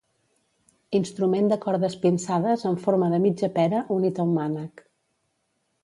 Instrument 0.99 1.51
de 1.51 1.59
cordes 1.67 1.99
pinçades 2.07 2.65
en 2.73 2.81
forma 2.87 3.13
de 3.15 3.23
mitja 3.27 3.53
pera, 3.61 3.87
unit 4.01 4.23
a 4.25 4.29
un 4.31 4.37
mànec. 4.41 4.87